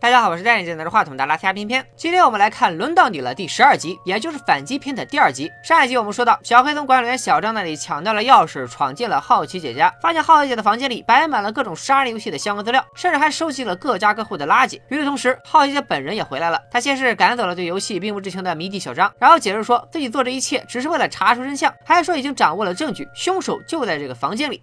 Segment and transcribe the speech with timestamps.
[0.00, 1.86] 大家好，我是戴眼镜拿着话筒的拉拉偏偏。
[1.94, 5.48] 今天我们来看《轮到你了》第十二集，也就是反击篇的第二集。
[5.62, 14.80] 上一集我们说到，小黑从管理员小张那里抢到了钥匙，闯进了好奇姐家，发现好奇姐的房间里摆满了各种杀人游戏的相关资料，甚至还收集了各家各户的垃圾。
[14.88, 16.60] 与此同时，好奇姐本人也回来了。
[16.70, 24.62] 她先是赶走了对游戏并不知情的迷弟小张，然后解释说自己做这一切只是为了查出真相，还说已经掌握了证据，凶手就在这个房间里。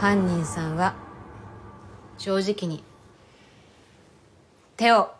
[0.00, 0.90] 犯人さんは？
[2.18, 2.52] 正直
[4.76, 5.10] 手を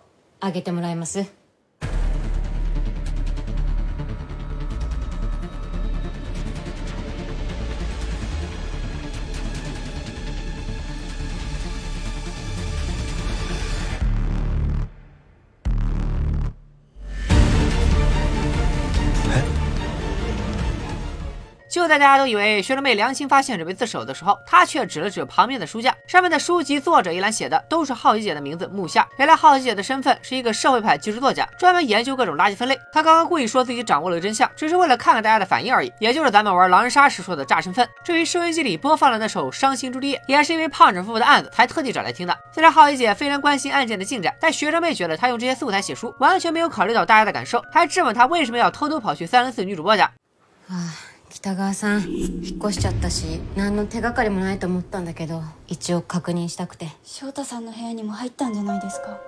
[0.41, 1.46] 挙げてもらえます？
[21.69, 29.07] 就在大家都以为学生妹良心发现准备自首的时候，她却指了指旁边的书架，上面的书籍作者一栏写的都是好奇姐的名字木下。
[29.19, 32.79] 原来好奇姐的身份是一个社会派纪实作家，专门研究各种垃圾分类。
[32.93, 37.89] 她刚刚故意说自己掌握了真相，只是为了看看大家的反应而已，也就是咱们玩狼人杀时说的炸身份。
[38.05, 42.37] 至于收音机里播放了那首《伤心朱丽叶》，也是因为胖子夫妇的案子才特地找来听的。
[42.53, 50.11] 虽然好奇姐非常关心案件的进展，但学生妹觉得她用这些素材写书，完全没有考虑到大家的感受，还质问她为什么要偷偷跑去三零四女主播家。
[50.69, 50.77] 唉
[51.29, 56.89] 北川さん引っ越しちゃったし何の手がかりもないと思ったんだけど一応確認したくて。
[57.05, 59.19] 翔太さんの部屋にも入ったんじゃないですか？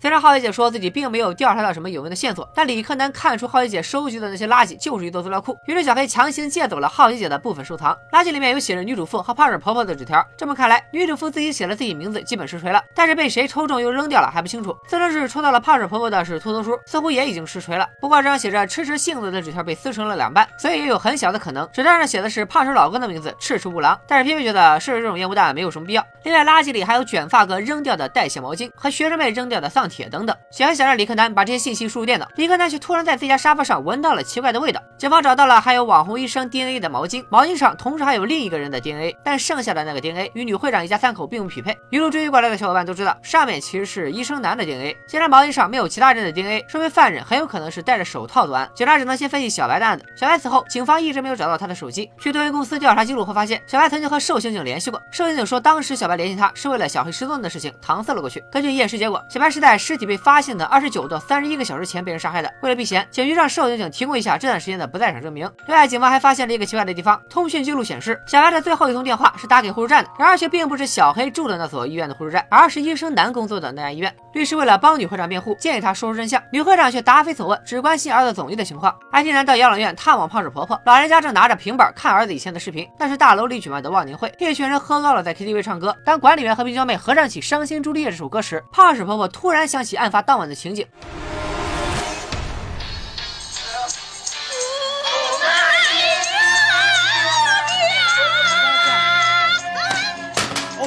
[0.00, 5.54] 虽然浩一姐说自己并没有调查到什么有用的线索，但李克南看出浩一姐收集的那些垃圾就是一座资料库。
[5.66, 10.26] 于是小黑强行借走了浩一姐的部分收藏，垃圾里面有写着女主妇和胖婶婆婆的纸条。
[10.38, 12.82] 这么看来，女主妇自己写了自己名字，基本实锤了。
[12.94, 14.74] 但是被谁抽中又扔掉了还不清楚。
[14.88, 17.86] 自称是抽到了胖婶婆婆的是秃头叔，似乎也已经实锤了。
[18.00, 24.00] 不过这张写着“吃吃杏子”的纸条被撕成了两半，所以也有很小的可能纸条上写的是胖婶老公的名字赤赤五郎。
[24.08, 26.02] 但是偏偏觉得试试这种烟雾弹没有什么必要。
[26.22, 30.34] 另外，垃圾里还有卷发哥扔掉的代谢毛巾和学生妹扔掉的丧铁等等。
[30.50, 34.80] 小想让李克南把这些信息输入电脑，李克南却突然在自家沙发上闻到了奇怪的味道。
[34.96, 41.76] 警方找到了还有网红医生 DNA 的毛巾，毛巾上同时还有另一个人的 DNA，但剩下的那个 DNA 与女会长一家三口并不匹配。
[41.90, 44.96] 一路追过来的小伙伴都知道，上面其实是医生男的 DNA。
[45.08, 48.70] 既然毛巾上没有其他人的 DNA，说明犯人很有可能是戴着手套作案。
[48.74, 50.04] 警察只能先分析小白的案子。
[50.16, 52.10] 小白死后，警方一直没有找到他的手机。
[52.20, 55.00] 去多云公司调查记录后发现，小白曾经和寿刑警联系过。
[55.10, 58.42] 寿刑警说，当时小白联系他是为了小黑失踪的事情搪塞了过去。
[58.52, 61.40] 根据验尸结果，小白是在尸体被发现的二十九到三。
[61.40, 62.52] 十一个小时前被人杀害的。
[62.60, 65.50] 为了避嫌，警局让寿刑警提供一下这段时间的不在场证明。
[65.66, 74.14] 另外，警方还发现了一个奇怪的地方：通讯记录显示，小白的最后一通电话是打给护士站的，然而却并不是小黑住的那所医院的护士站，而是医生男工作的那家医院。
[74.34, 76.42] 律师为了帮女会长辩护，建议他说出真相。
[76.52, 78.94] 女会长却答非所问，只关心儿子总医的情况。
[79.14, 82.86] IT 男到养老院探望胖婶婆婆，老人家正拿着平板看儿子以前的视频。
[82.98, 85.96] 那是大楼里举办的忘年会，一群人喝高了，在 KTV 唱歌。
[86.04, 90.87] 当管理员和冰娇妹合唱起《伤心朱丽叶》这首歌时，胖婶婆婆突然想起案发当晚的情景。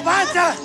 [0.08, 0.56] ばあちゃん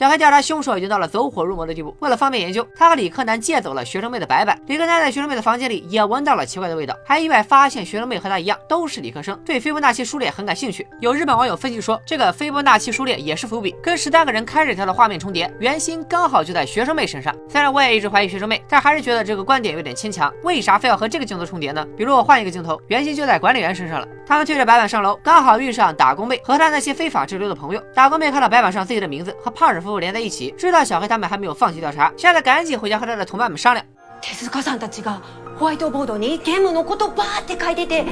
[0.00, 1.94] 小黑调查凶手已经到了走火入魔的地步。
[2.00, 4.58] 为了方便研究，他和李克南借走了学生妹的白板。
[4.66, 10.86] 李克南在学生妹的房间里也闻到了奇怪的味道，还意外发现学生妹和他一样都是理科生，对斐波那契数列很感兴趣。
[11.00, 17.36] 有日本网友分析说，这个斐波那契数列也是伏笔，跟十三个人开始条的画面重叠，圆心刚好就在学生妹身上。
[17.46, 20.32] 虽然我也一直怀疑学生妹，但还是觉得这个观点有点牵强。
[20.44, 21.86] 为啥非要和这个镜头重叠呢？
[21.94, 24.08] 比如我换一个镜头，圆心就在管理员身上了。
[24.26, 27.82] 他们推着白板上楼，刚好遇上打工妹和他那些非法滞留的朋友。
[27.94, 33.83] 打工妹看到白板上自己的名字和胖婶夫妇连在一起，知道小黑他们还没有放弃调查，现在赶紧回家和他的同伴们商量。
[34.21, 35.21] 手塚さんたちが
[35.57, 38.05] ホワイトボードにゲームのことバーって書いてて、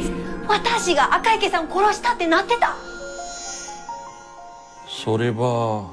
[0.48, 2.76] 私が赤池さん殺したってなってた。
[4.88, 5.90] それは。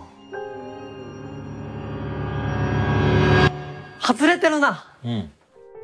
[4.00, 4.84] 外れてるな。
[5.04, 5.30] うん。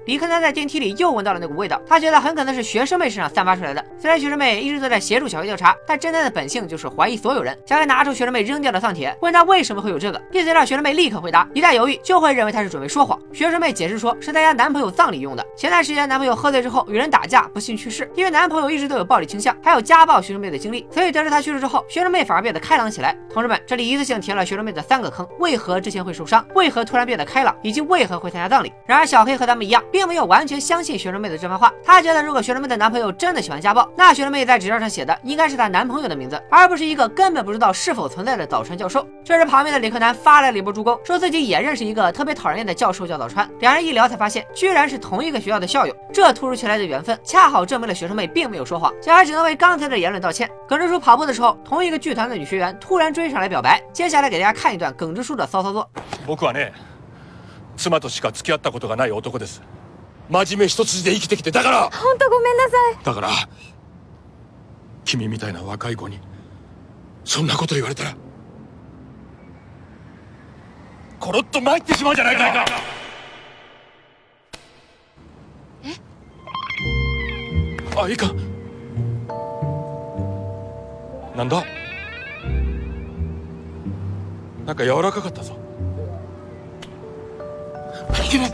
[0.06, 3.86] 李克南在电梯里又闻到了那股味道，他觉得很可能是学生妹身上散发出来的。
[4.00, 7.56] 虽然学生妹一直都在协助小黑调查，但侦探的本性就是怀疑所有人。
[7.68, 11.48] 小黑拿出学生妹扔掉的丧铁，问他为什么会有这个，并且让学生妹立刻回答。
[11.54, 13.20] 一旦犹豫，就会认为他是准备说谎。
[13.32, 15.46] 学生妹解释说是在家男朋友葬礼用的。
[15.56, 18.10] 前段时间男朋友喝醉之后与人打架，不幸去世。
[18.16, 23.16] 因为男朋友一直都有暴力倾向，还有家暴学生妹的经历，所以得知他去世之后，学生妹反而变得开朗起来。
[23.32, 26.44] 同志们，这里一次性填了学生妹的三个坑：为何之前会受伤？
[26.56, 27.56] 为何突然变得开朗？
[27.62, 28.74] 以及为何会参加葬礼？
[28.88, 31.73] 然而小黑和他们一样，并没有完全相信学生妹的这番话。
[31.85, 39.07] 她觉得，如果学生妹的男朋友真的喜欢家暴，那学生妹在纸条上写的应该是她男朋友的名字，而不是一个根本不知道是否存在的早川教授。
[39.25, 43.49] 这时，旁边的李克南发来了一波助攻，说自己也认识一个特别讨人厌的教授叫早川。
[43.61, 45.97] 两人一聊，才发现居然是同一个学校的校友。
[46.13, 48.93] 这突如其来的缘分，恰好证明了学生妹并没有说谎。
[49.03, 50.51] 小孩只能为刚才的言论道歉。
[50.69, 53.83] 耿直叔跑步的时候，同一个剧团的女学员突然追上来表白。
[53.93, 55.89] 接下来给大家看一段耿直叔的骚操作。
[56.27, 56.73] 僕はね
[57.77, 59.61] 妻としか付き合ったことがない男です
[60.32, 61.90] 真面目一筋で生きてきてだから。
[61.92, 62.70] 本当ごめんなさ
[63.02, 63.04] い。
[63.04, 63.30] だから
[65.04, 66.20] 君みたいな若い子に
[67.26, 68.16] そんなこと言われたら
[71.20, 72.66] コロッと参ってしまうじゃないか。
[75.84, 75.90] え？
[78.02, 78.28] あいいか。
[81.36, 81.64] なんだ？
[84.66, 85.58] なんか柔らかかったぞ。
[88.26, 88.50] いけない。
[88.50, 88.54] い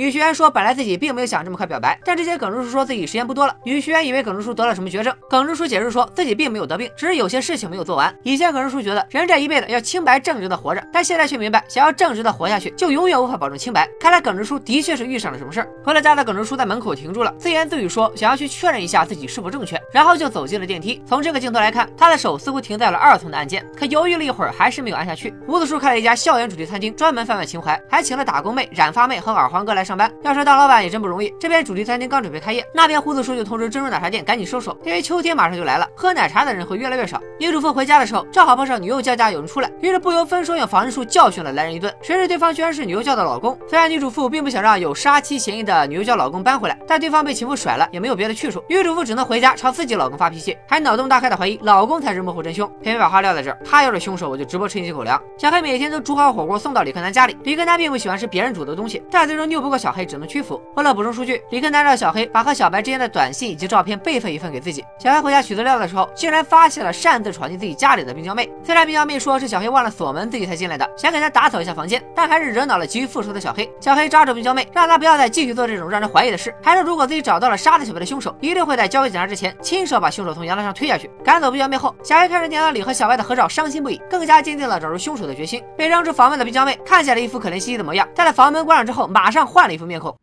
[0.00, 3.54] 女学员说，本来自己并没有想这么快表白，但这些耿直叔说自己时间不多了。
[3.64, 8.10] 女学员以为耿直叔得了什么绝症，耿直叔解释说自己并没有得病，只是有些事情没有做完。
[8.22, 13.86] 以前耿直叔觉得人这一辈子要清白正直的活着，但现在却明白，想要正直的活下去，就永远无法保证清白。
[14.00, 15.68] 看来耿直叔的确是遇上了什么事儿。
[15.84, 21.02] 回了家的耿直叔在门口停住了，自言自语说想要去确认一下自己是否正确，然后就走进了电梯。
[21.06, 25.34] 从这个镜头来看，他的手似乎停在了二层的按键，可犹豫了一会儿，还是没有按下去。
[25.46, 30.08] 胡子叔开了一家校园主题餐厅，专门贩卖情怀，还请了打工妹、染发妹和耳环哥来上班。
[30.22, 31.34] 要说当老板也真不容易。
[31.40, 37.20] 这边主题餐厅刚准备开业，那边胡子叔就通知珍珠奶茶店赶紧收手，因为秋天马上就来了，喝奶茶的人会越来越少。
[37.40, 41.92] 女主妇回家的时候，正好碰上女幼教家有人出来，于是不由分说用防身术教训了来人一顿。
[42.00, 43.58] 谁知对方居然是女幼教的老公。
[43.68, 48.62] 虽然女主妇并不想让有杀妻嫌疑的女幼教老公搬回来，但对方被情妇甩了，也没有别的去处。
[48.68, 52.68] 女主妇只能回家朝自己老公发脾气，还脑洞大开的怀疑老公才是幕后真凶。
[52.80, 55.20] 偏偏把话撂在这儿，他要是凶手，我就直播吃你几口粮。
[55.36, 60.62] 小黑每天都煮好火锅送到李克南家里，李克南并不喜欢吃别人煮的东西，但最终拗不过小黑，只能屈服。
[60.76, 64.84] 为了补充数据，李克南让小黑把和小白之间的短信以及照片备份一份给自己。
[64.98, 68.48] 小黑回家取资料的时候，竟然发现了擅自闯进自己家里的冰娇妹。
[68.62, 73.68] 虽然冰娇妹说是小黑忘了锁门，自己才进来的，想给他打扫一下房间，但还是惹恼了急于复仇的小黑。
[73.80, 81.10] 小黑抓住冰娇妹，让她不要再继续做这种让人怀疑的事，还说如果自己找到了杀死小白的凶手，一定会在交给警察之前亲手把凶手从阳台上推下去。
[81.24, 85.62] 赶走冰娇妹后，小黑看着电脑里和小白的合照，伤心不已，更加坚定了找出凶手的决心。
[85.76, 90.16] 被扔出房门的冰娇妹看起来一副可怜兮兮的模样，在房门关上之后，马上换一副面孔。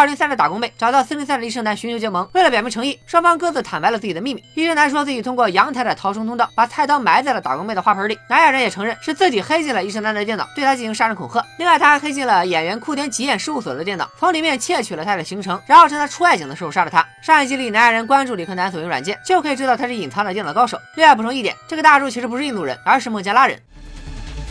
[0.00, 4.42] 二零三的打工妹找到四零三的医生男寻求结盟，为了表明诚意，双方各自坦白了自己的秘密。
[4.54, 11.44] 医生男说自己通过阳台的逃生通道把菜刀埋在了打工妹的花盆里，南亚人也承认是自己黑进了医生男的电脑，对他进行杀人恐吓。
[11.58, 17.06] 另外，他还黑进了演员库田吉彦事务所的电脑，从里面窃取了他的行程，然后趁他出外景的时候杀了他。
[17.22, 20.78] 上一集里，南亚人关注李克南所用软件，就可以知道他是隐藏的电脑高手。
[20.96, 23.58] 另外补充一点，这个大叔其实不是印度人，而是孟加拉人。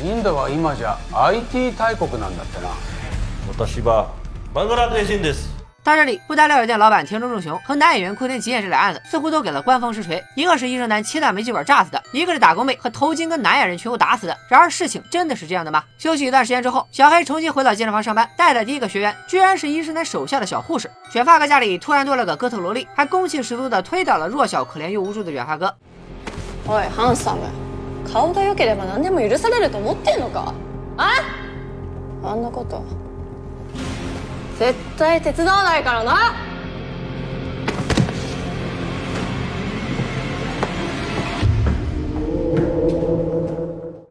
[0.03, 2.67] インドは今じゃ IT 大国なんだってな
[3.47, 4.07] 私は
[4.53, 5.53] バングラデシュ人です
[5.83, 14.35] 到这里，不达料理店老板田中正雄和男演员库田吉彦这俩案子似乎都给了官方实锤，一个是医生男切断煤气管炸死的，一个是打工妹和头巾跟南亚人全部打死的。
[14.49, 15.83] 然而事情真的是这样的吗？
[15.99, 20.89] 休息一段时间之后，小黑重新回到健身房上班，带的第一个学员居然是医生男手下的小护士。
[21.11, 25.71] 卷发哥家里突然多了个哥特萝莉，还攻气十足的推倒了弱小可怜又无助的卷发哥。
[26.67, 27.41] おいハンサム
[28.11, 30.51] 顔が良ければ何でも許されると思ってんのか
[30.97, 31.11] あ
[32.23, 32.83] あんなこと
[34.60, 36.49] 絶対手伝わないからな。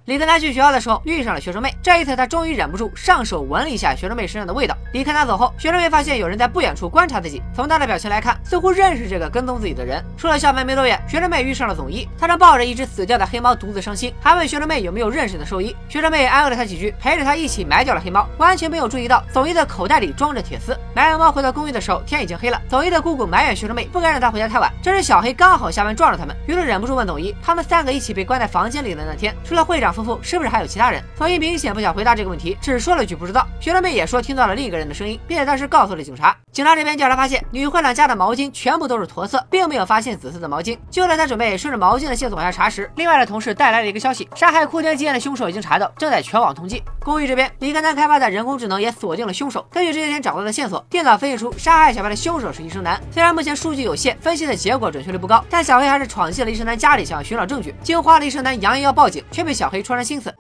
[0.09, 4.75] 李克南去学校的时候遇上了学生妹，这一次他终于忍不住上手闻了一下学生妹身上的味道。
[4.91, 10.03] 李克南走后，学生妹发现有人在不远处观察自己，从他的表情来看，似乎认识这个跟踪自己的人。
[10.17, 15.75] 出了校门没多远，学生妹遇上了总医，他正抱着一只死掉的黑猫独自伤心，还问学生妹有没有认识的兽医。
[15.87, 20.75] 学生妹安慰了他几句，陪着他一起埋掉了黑猫，完全没有注意到总医的口袋里装着铁丝。
[20.95, 22.59] 埋完猫回到公寓的时候，天已经黑了。
[22.67, 29.93] 总医的姑姑埋怨学生妹不该让他回家太晚，这时小黑刚好下班撞着他们，于是忍不住问总医，他们三个一起被关在房间里的那天，除了会长。
[30.03, 31.03] 夫是不是还有其他人？
[31.15, 33.47] 佐伊明显不想回答这个问题，只说了句不知道。
[33.59, 36.35] 学生妹也说听到了另一个人的声音，并且当时告诉了警察。
[36.51, 40.77] 警察这边调查发现，女会长家的毛巾全部都是驼色，并没有发现紫色的毛巾。
[40.89, 46.81] 就在他准备顺着毛巾的线索往下查时，另外的同事带来了一个消息：杀害库田基彦的凶手已经查到，正在全网通缉。
[46.99, 49.65] 公寓这边，李根南开发的人工智能也锁定了凶手。
[49.71, 52.99] 根据这些天找到的线索，电脑分析出杀害小白的凶手是医生男。
[53.11, 57.73] 虽然目前数据有限，分析的结果准确率不高，但小黑还是闯进了医生男家里，想要寻找证据。
[57.83, 60.32] 惊慌的医生男扬言要报警，却被小黑戳穿心思。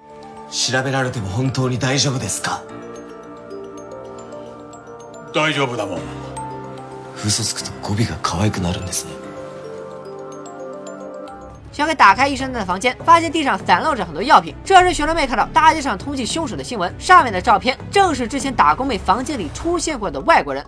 [0.50, 2.62] 調べられても本当に大丈夫ですか
[5.32, 6.00] 大丈夫だもん
[7.26, 9.12] 嘘つくと語尾が可愛くなるんですね
[11.72, 14.54] 小黑打开医生男的房间，发现地上散落着很多药品。
[14.64, 20.64] 这时，学生妹看到大街上通缉凶手的新闻，上面的照片正是之前打工妹房间里出现过的外国人。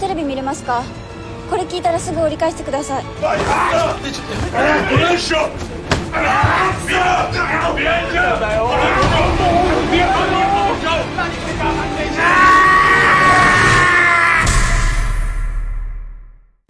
[0.00, 0.82] テレビ見れますか？
[1.50, 3.04] これ聞いたらすぐ折り返してください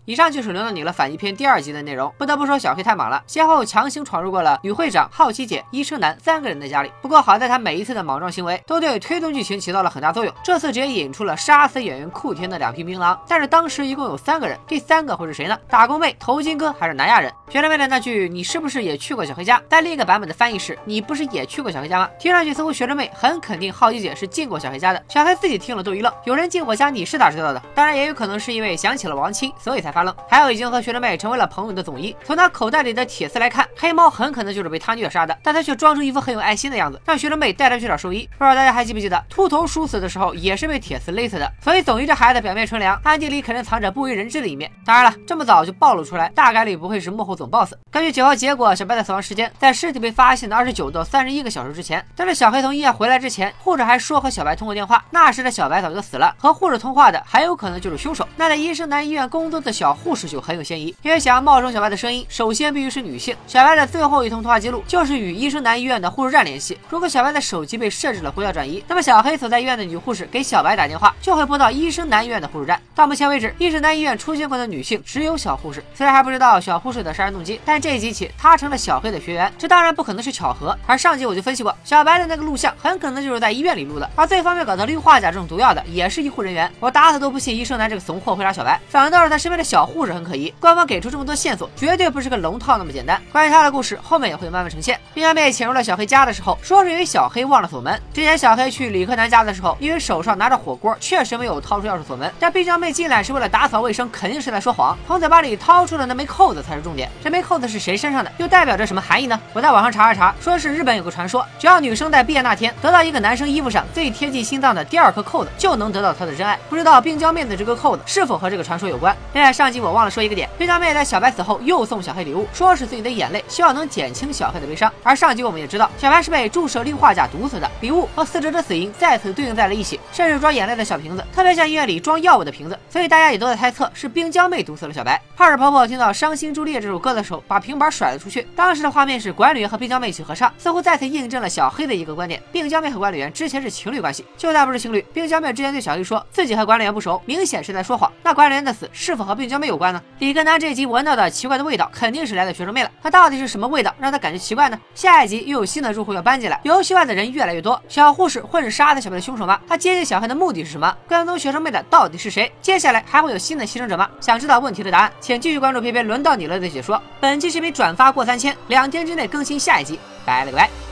[0.04, 2.12] 以上就是轮到你了反击篇第二集的内容。
[2.18, 6.90] 不得不说，小黑太忙了，先后强行闯入过了女会长、好奇姐、医生男三个人的家里。
[7.00, 10.34] 不过好在他每一次的莽撞行为都对推动剧情起到了很大作用。
[10.42, 15.56] 这次直接引出了杀死演员库田的两匹槟榔，但是当时一共有三个人，第三个会是谁呢？
[15.68, 17.32] 打工妹、头巾哥还是南亚人？
[17.48, 25.00] 学生妹的那句“你是不是也去过小黑家”，在另一个版本的翻译是“你不是也去过小黑家吗？”听上去似乎学生妹很肯定好奇姐是进过小黑家的。
[25.08, 27.62] 小黑自己听了都一愣，有人进我家，你是咋知道的？
[27.74, 30.14] 当然也有可能是因为想起了王青，所以才发愣。
[30.28, 38.28] 还有已经和学生妹成为了朋友的总一，从他口袋里的铁丝来看，黑猫很可能就是被他虐杀的，但他却装出一副很有爱心的样子，让学生妹带他去找兽医。
[38.38, 44.70] 不知道大家还记不记得，秃头叔死的时候也是被铁丝勒死的，所以总一这孩子表面纯良，暗地里肯定藏着不为人知的一面。
[44.84, 47.74] 当然了，这么早就暴露出来，大概率不会是幕后总 boss。
[47.90, 52.04] 根据解剖结果，小白的死亡时间在尸体被发现的二十九到三十一个小时之前。
[52.16, 58.26] 但是小黑从医院回来之前，护士还说和小白通过电话，那时的小白早就死了，和护士通话的很有可能就是凶手。
[58.36, 60.94] 那在医生男医院工作的小 小护士就很有嫌疑。
[61.02, 63.34] 因为想要冒充小白的声音，首先必须是女性。
[63.48, 66.78] 小白的最后一通通话记录就是与医生男医院的护士站联系。
[66.88, 72.80] 如果小白的手机被设置了呼叫转移，那么小黑所在医院的女护士给小白打电话，就会拨到医生男医院的护士站。
[72.94, 75.82] 到目前为止，医生男医院出现过的女性只有小护士。
[75.96, 80.78] 虽然还不知道小护士的杀人动机，但这一集起她成了小黑的学员，这当然不可能是巧合。
[80.86, 86.70] 而上集我就分析过，小白的那个录像很可能就是在医院里录的，而最方便搞到氯化钾这种毒药的也是医护人员。
[86.78, 90.52] 我打死都不信医生男这个怂货会杀小白，反倒是他身边的小护士很可疑。
[90.60, 91.70] 官方给出这么多线索。
[91.74, 93.18] 绝对不是个龙套那么简单。
[93.32, 95.00] 关于他的故事，后面也会慢慢呈现。
[95.14, 97.98] 冰江妹潜入了小黑家的时候，说是因为小黑忘了锁门。
[98.12, 102.30] 之前小黑去李克南家的时候，因为手上拿着火锅，确实没有掏出钥匙锁门。
[102.38, 104.94] 但冰江妹进来是为了打扫卫生，肯定是在说谎。
[105.06, 107.10] 从嘴巴里掏出的那枚扣子才是重点。
[107.24, 109.40] 这枚扣子是谁身上的，又代表着什么含义呢？
[109.54, 116.58] 我在网上查了查，说是日本有个传说，只要女生在毕业那天得到一个男生衣服上最贴近心脏的第二颗扣子，就能得到他的真爱。
[116.68, 119.16] 不知道冰娇妹的这个扣子是否和这个传说有关？
[119.32, 122.48] 恋爱，上上集我忘了说一个点，冰江妹在小白死后又送小黑礼物。
[122.52, 124.92] 说是自己的眼泪，希望能减轻小黑的悲伤。
[125.04, 132.76] 而上集我们也知道，小白是被注射氯化钾毒死的，礼物和死者的死因再次对应在了一起，甚至装眼泪的小瓶子，特别像医院里装药物的瓶子。
[132.90, 135.22] 所以大家也都在猜测是冰娇妹毒死了小白。
[135.36, 138.44] 帕尔婆婆听到《伤心朱丽叶》这首歌的时候，把平板甩了出去。
[138.56, 144.26] 当时的画面是管理员和冰娇妹一起合唱，似乎再次印证了小黑的一个观点：冰娇妹和管理员之前是情侣关系。
[144.36, 148.10] 就算不是情侣，冰娇妹之前对小黑说自己和管理员不熟，明显是在说谎。
[148.24, 150.02] 那管理员的死是否和冰娇妹有关呢？
[150.18, 152.90] 李根南这集闻到的奇怪的味道，肯定是来自学生妹了。
[153.02, 154.80] 他到底是什么味道让他感觉奇怪呢？
[154.94, 157.78] 下一集又有新的住户要搬进来，游戏外的人越来越多。
[157.86, 159.60] 小护士会是杀死小白的凶手吗？
[159.68, 160.96] 他接近小黑的目的是什么？
[161.06, 162.50] 跟踪学生妹的到底是谁？
[162.62, 164.08] 接下来还会有新的牺牲者吗？
[164.22, 167.00] 想知道问题的答案，请继续关注片片轮到你了的解说。
[167.20, 170.00] 本期视频转发过三千，两天之内更新下一集。
[170.24, 170.91] 拜了个拜。